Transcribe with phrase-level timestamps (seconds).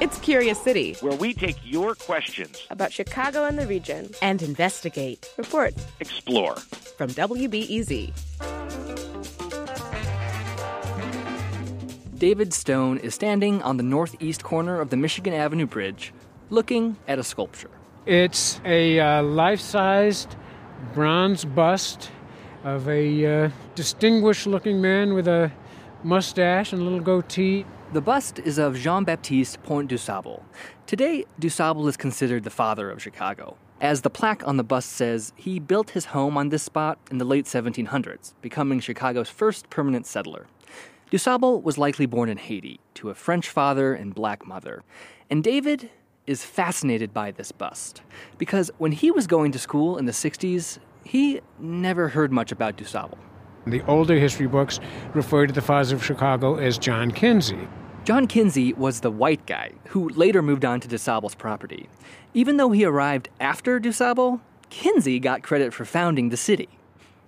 [0.00, 5.28] It's Curious City, where we take your questions about Chicago and the region and investigate,
[5.36, 6.54] report, explore.
[6.54, 8.12] From WBEZ.
[12.16, 16.14] David Stone is standing on the northeast corner of the Michigan Avenue Bridge,
[16.48, 17.70] looking at a sculpture.
[18.06, 20.36] It's a uh, life sized
[20.94, 22.08] bronze bust
[22.62, 25.50] of a uh, distinguished looking man with a
[26.04, 30.44] mustache and a little goatee the bust is of Jean Baptiste Point du Sable.
[30.86, 33.56] Today, du Sable is considered the father of Chicago.
[33.80, 37.16] As the plaque on the bust says, he built his home on this spot in
[37.16, 40.46] the late 1700s, becoming Chicago's first permanent settler.
[41.10, 44.82] Du Sable was likely born in Haiti to a French father and black mother.
[45.30, 45.88] And David
[46.26, 48.02] is fascinated by this bust
[48.36, 52.76] because when he was going to school in the 60s, he never heard much about
[52.76, 53.18] Du Sable.
[53.70, 54.80] The older history books
[55.12, 57.68] refer to the father of Chicago as John Kinzie.
[58.04, 61.88] John Kinzie was the white guy who later moved on to DuSable's property.
[62.32, 66.68] Even though he arrived after DuSable, Kinzie got credit for founding the city.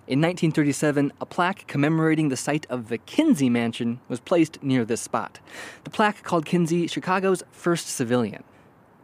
[0.07, 5.03] In 1937, a plaque commemorating the site of the Kinzie Mansion was placed near this
[5.03, 5.41] spot.
[5.85, 8.43] The plaque called Kinzie Chicago's first civilian.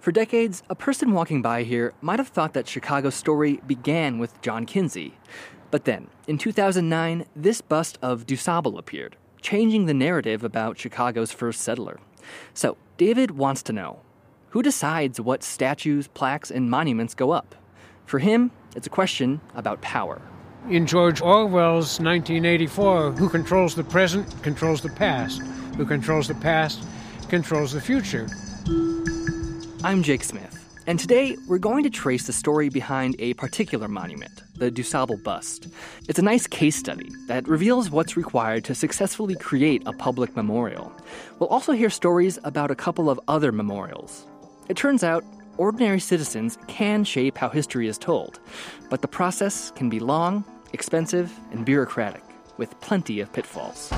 [0.00, 4.40] For decades, a person walking by here might have thought that Chicago's story began with
[4.40, 5.18] John Kinzie.
[5.70, 11.60] But then, in 2009, this bust of DuSable appeared, changing the narrative about Chicago's first
[11.60, 11.98] settler.
[12.54, 14.00] So, David wants to know
[14.50, 17.54] who decides what statues, plaques, and monuments go up?
[18.06, 20.22] For him, it's a question about power.
[20.70, 25.42] In George Orwell's 1984, who controls the present controls the past.
[25.76, 26.82] Who controls the past
[27.28, 28.28] controls the future.
[29.84, 30.55] I'm Jake Smith,
[30.86, 35.68] and today we're going to trace the story behind a particular monument the DuSable bust.
[36.08, 40.90] It's a nice case study that reveals what's required to successfully create a public memorial.
[41.38, 44.26] We'll also hear stories about a couple of other memorials.
[44.70, 45.24] It turns out
[45.58, 48.40] ordinary citizens can shape how history is told,
[48.88, 50.42] but the process can be long,
[50.72, 52.22] expensive, and bureaucratic,
[52.56, 53.92] with plenty of pitfalls.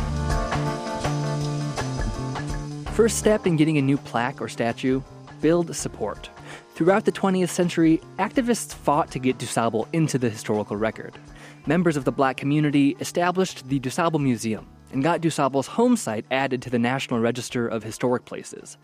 [2.94, 5.03] First step in getting a new plaque or statue
[5.41, 6.31] build support.
[6.78, 11.19] Throughout the 20th century, activists fought to get DuSable into the historical record.
[11.66, 16.62] Members of the black community established the DuSable Museum and got DuSable's home site added
[16.62, 18.77] to the National Register of Historic Places.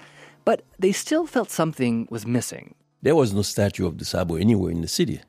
[0.45, 2.75] But they still felt something was missing.
[3.01, 5.21] There was no statue of DuSable anywhere in the city.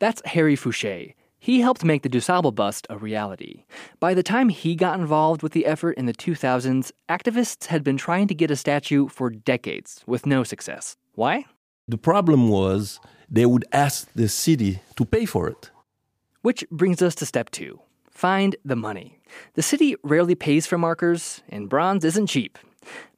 [0.00, 1.14] That's Harry Fouché.
[1.38, 3.62] He helped make the DuSable bust a reality.
[4.00, 7.96] By the time he got involved with the effort in the 2000s, activists had been
[7.96, 10.96] trying to get a statue for decades with no success.
[11.14, 11.44] Why?
[11.88, 13.00] The problem was
[13.30, 15.70] they would ask the city to pay for it.
[16.42, 19.20] Which brings us to step two find the money.
[19.54, 22.58] The city rarely pays for markers, and bronze isn't cheap.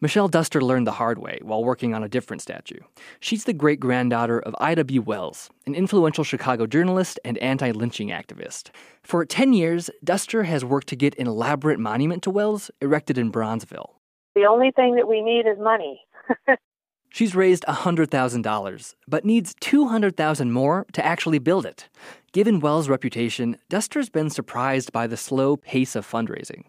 [0.00, 2.80] Michelle Duster learned the hard way while working on a different statue.
[3.18, 4.98] She's the great granddaughter of Ida B.
[4.98, 8.70] Wells, an influential Chicago journalist and anti lynching activist.
[9.02, 13.32] For 10 years, Duster has worked to get an elaborate monument to Wells erected in
[13.32, 13.94] Bronzeville.
[14.34, 16.02] The only thing that we need is money.
[17.12, 21.88] She's raised $100,000, but needs 200,000 more to actually build it.
[22.32, 26.64] Given Wells' reputation, Duster's been surprised by the slow pace of fundraising.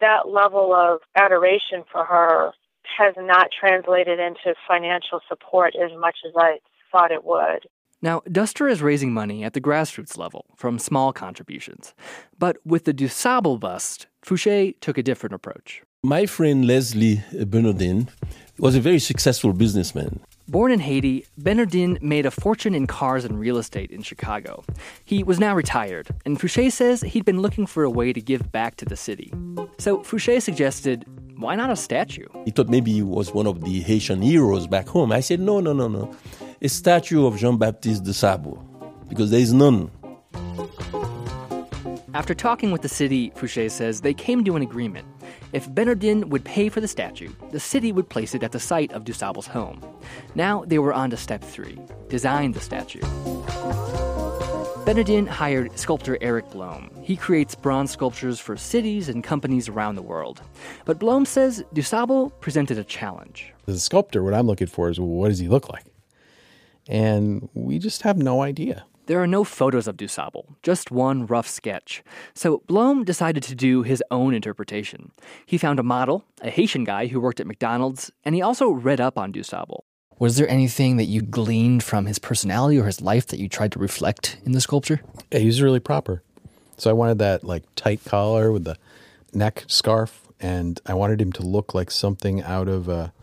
[0.00, 2.52] That level of adoration for her
[2.98, 6.58] has not translated into financial support as much as I
[6.92, 7.66] thought it would.
[8.00, 11.94] Now, Duster is raising money at the grassroots level from small contributions.
[12.38, 15.82] But with the DuSable bust, Fouché took a different approach.
[16.04, 18.08] My friend Leslie Bernardin
[18.56, 20.20] was a very successful businessman.
[20.46, 24.62] Born in Haiti, Bernardin made a fortune in cars and real estate in Chicago.
[25.04, 28.52] He was now retired, and Fouché says he'd been looking for a way to give
[28.52, 29.32] back to the city.
[29.78, 31.04] So Fouché suggested,
[31.36, 32.28] why not a statue?
[32.44, 35.10] He thought maybe he was one of the Haitian heroes back home.
[35.10, 36.14] I said, no, no, no, no.
[36.62, 38.64] A statue of Jean Baptiste de Sable,
[39.08, 39.90] because there is none.
[42.14, 45.08] After talking with the city, Fouché says they came to an agreement.
[45.52, 48.92] If Bernardin would pay for the statue, the city would place it at the site
[48.92, 49.82] of DuSable's home.
[50.34, 51.78] Now they were on to step three
[52.08, 53.00] design the statue.
[54.84, 56.90] Bernardin hired sculptor Erik Blome.
[57.02, 60.40] He creates bronze sculptures for cities and companies around the world.
[60.84, 63.52] But Blome says DuSable presented a challenge.
[63.66, 65.84] As a sculptor, what I'm looking for is what does he look like?
[66.88, 68.84] And we just have no idea.
[69.08, 72.04] There are no photos of DuSable, just one rough sketch.
[72.34, 75.12] So Blome decided to do his own interpretation.
[75.46, 79.00] He found a model, a Haitian guy who worked at McDonald's, and he also read
[79.00, 79.80] up on DuSable.
[80.18, 83.72] Was there anything that you gleaned from his personality or his life that you tried
[83.72, 85.00] to reflect in the sculpture?
[85.32, 86.22] Yeah, he was really proper.
[86.76, 88.76] So I wanted that like tight collar with the
[89.32, 93.14] neck scarf, and I wanted him to look like something out of a,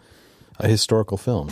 [0.58, 1.52] a historical film.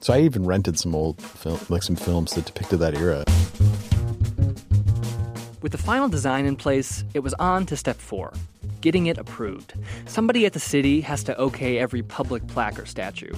[0.00, 3.24] So I even rented some old film, like some films that depicted that era.
[5.62, 8.32] With the final design in place, it was on to step four
[8.80, 9.74] getting it approved.
[10.06, 13.32] Somebody at the city has to okay every public plaque or statue.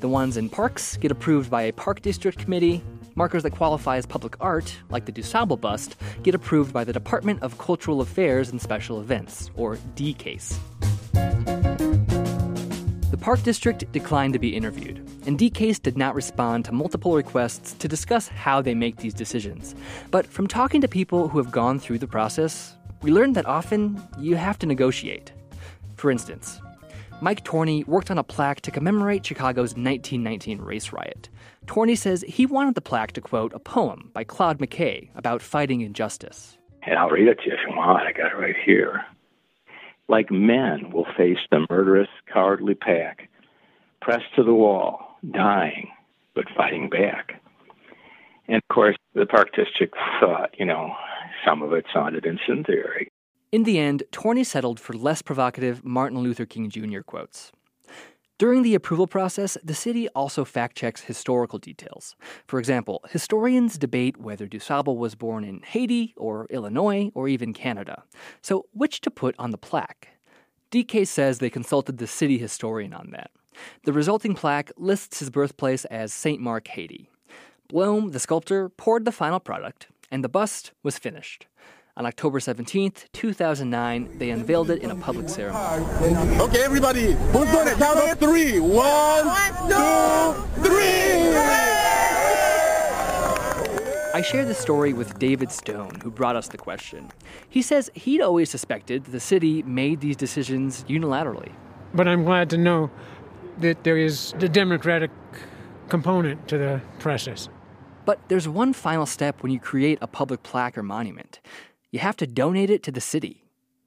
[0.00, 2.82] The ones in parks get approved by a park district committee.
[3.14, 7.42] Markers that qualify as public art, like the DuSable bust, get approved by the Department
[7.42, 10.58] of Cultural Affairs and Special Events, or DCASE.
[13.16, 17.72] The Park District declined to be interviewed, and DCASE did not respond to multiple requests
[17.72, 19.74] to discuss how they make these decisions.
[20.10, 24.00] But from talking to people who have gone through the process, we learned that often
[24.18, 25.32] you have to negotiate.
[25.96, 26.60] For instance,
[27.22, 31.30] Mike Torney worked on a plaque to commemorate Chicago's 1919 race riot.
[31.66, 35.80] Torney says he wanted the plaque to quote a poem by Claude McKay about fighting
[35.80, 36.58] injustice.
[36.82, 38.06] And I'll read it to you if you want.
[38.06, 39.06] I got it right here.
[40.08, 43.28] Like men will face the murderous, cowardly pack,
[44.00, 45.88] pressed to the wall, dying,
[46.34, 47.40] but fighting back.
[48.48, 50.92] And of course, the Park District thought, you know,
[51.44, 53.08] some of it sounded incendiary.
[53.50, 57.00] In the end, Torney settled for less provocative Martin Luther King Jr.
[57.00, 57.52] quotes.
[58.38, 62.16] During the approval process, the city also fact checks historical details.
[62.46, 68.04] For example, historians debate whether DuSable was born in Haiti or Illinois or even Canada.
[68.42, 70.08] So, which to put on the plaque?
[70.70, 73.30] DCASE says they consulted the city historian on that.
[73.84, 76.38] The resulting plaque lists his birthplace as St.
[76.38, 77.08] Mark, Haiti.
[77.68, 81.46] Blome, the sculptor, poured the final product, and the bust was finished.
[81.98, 85.86] On October 17th, 2009, they unveiled it in a public ceremony.
[86.40, 87.78] Okay, everybody, who's doing it?
[87.78, 88.60] Count of three.
[88.60, 89.24] One,
[89.66, 91.34] two, three.
[94.12, 97.10] I share this story with David Stone, who brought us the question.
[97.48, 101.52] He says he'd always suspected the city made these decisions unilaterally.
[101.94, 102.90] But I'm glad to know
[103.60, 105.10] that there is the democratic
[105.88, 107.48] component to the process.
[108.04, 111.40] But there's one final step when you create a public plaque or monument
[111.90, 113.44] you have to donate it to the city,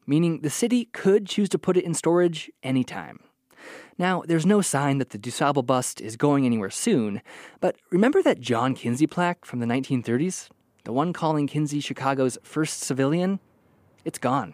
[0.08, 3.20] meaning the city could choose to put it in storage anytime.
[3.98, 7.22] Now, there's no sign that the DuSable bust is going anywhere soon,
[7.60, 10.50] but remember that John Kinzie plaque from the 1930s?
[10.86, 13.40] The one calling Kinzie Chicago's first civilian?
[14.06, 14.54] It's gone.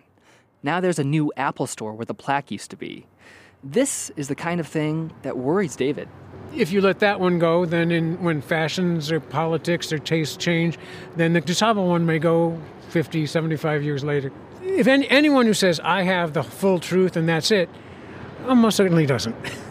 [0.64, 3.06] Now there's a new Apple store where the plaque used to be.
[3.64, 6.10] This is the kind of thing that worries David.
[6.56, 10.78] If you let that one go, then in, when fashions or politics or tastes change,
[11.16, 12.60] then the DuSable one may go
[12.90, 14.32] 50, 75 years later.
[14.62, 17.70] If any, anyone who says, I have the full truth and that's it,
[18.48, 19.36] almost certainly doesn't.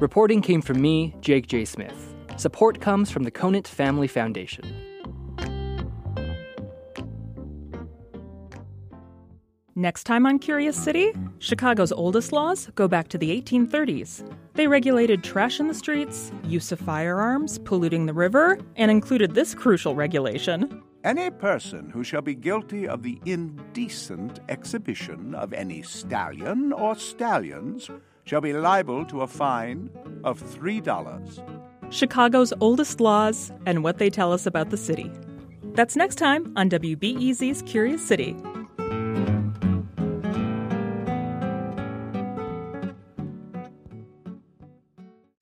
[0.00, 1.64] Reporting came from me, Jake J.
[1.64, 2.14] Smith.
[2.36, 4.95] Support comes from the Conant Family Foundation.
[9.78, 14.26] Next time on Curious City, Chicago's oldest laws go back to the 1830s.
[14.54, 19.54] They regulated trash in the streets, use of firearms, polluting the river, and included this
[19.54, 20.82] crucial regulation.
[21.04, 27.90] Any person who shall be guilty of the indecent exhibition of any stallion or stallions
[28.24, 29.90] shall be liable to a fine
[30.24, 31.92] of $3.
[31.92, 35.12] Chicago's oldest laws and what they tell us about the city.
[35.74, 38.34] That's next time on WBEZ's Curious City.